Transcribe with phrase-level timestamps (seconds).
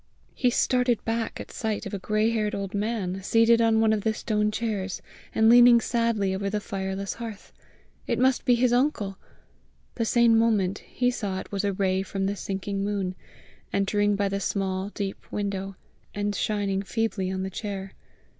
[0.33, 4.01] He started back at sight of a gray haired old man, seated on one of
[4.01, 4.99] the stone chairs,
[5.35, 7.53] and leaning sadly over the fireless hearth:
[8.07, 9.19] it must be his uncle!
[9.93, 13.13] The same moment he saw it was a ray from the sinking moon,
[13.71, 15.75] entering by the small, deep window,
[16.15, 17.93] and shining feebly on the chair.